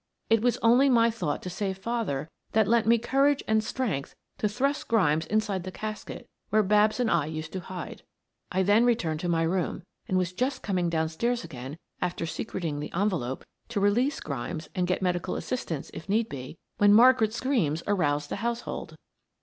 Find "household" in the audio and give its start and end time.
18.37-18.95